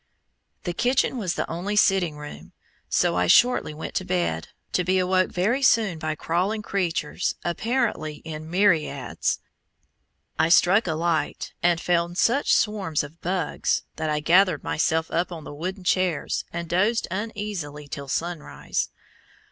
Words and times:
The 0.63 0.73
kitchen 0.73 1.19
was 1.19 1.35
the 1.35 1.47
only 1.47 1.75
sitting 1.75 2.17
room, 2.17 2.53
so 2.89 3.15
I 3.15 3.27
shortly 3.27 3.71
went 3.71 3.93
to 3.97 4.03
bed, 4.03 4.47
to 4.71 4.83
be 4.83 4.97
awoke 4.97 5.29
very 5.29 5.61
soon 5.61 5.99
by 5.99 6.15
crawling 6.15 6.63
creatures 6.63 7.35
apparently 7.45 8.15
in 8.25 8.49
myriads. 8.49 9.41
I 10.39 10.49
struck 10.49 10.87
a 10.87 10.95
light, 10.95 11.53
and 11.61 11.79
found 11.79 12.17
such 12.17 12.55
swarms 12.55 13.03
of 13.03 13.21
bugs 13.21 13.83
that 13.97 14.09
I 14.09 14.21
gathered 14.21 14.63
myself 14.63 15.11
up 15.11 15.31
on 15.31 15.43
the 15.43 15.53
wooden 15.53 15.83
chairs, 15.83 16.45
and 16.51 16.67
dozed 16.67 17.07
uneasily 17.11 17.87
till 17.87 18.07
sunrise. 18.07 18.89